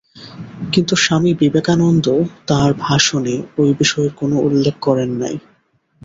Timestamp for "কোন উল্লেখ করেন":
4.15-5.09